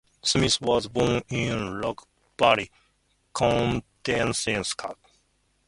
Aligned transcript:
Smith 0.23 0.59
was 0.59 0.87
born 0.87 1.21
in 1.29 1.75
Roxbury, 1.75 2.71
Connecticut. 3.33 4.97